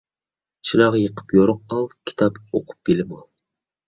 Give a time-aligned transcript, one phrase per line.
[0.69, 3.23] چىراغ يېقىپ يورۇق ئال، كىتاب ئوقۇپ بىلىم ئال.